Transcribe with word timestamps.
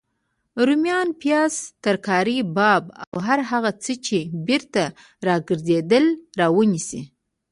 روميان، 0.67 1.07
پیاز، 1.21 1.55
ترکاري 1.83 2.37
باب 2.55 2.83
او 3.09 3.15
هر 3.27 3.39
هغه 3.51 3.71
څه 3.83 3.93
چی 4.05 4.19
بیرته 4.45 4.83
راګرځیدلي 5.27 6.11
راونیسئ 6.39 7.01